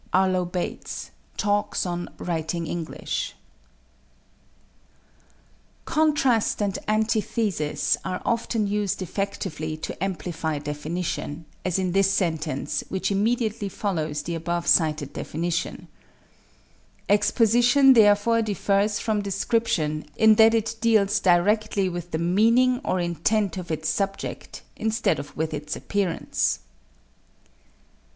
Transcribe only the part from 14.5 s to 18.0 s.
cited definition: Exposition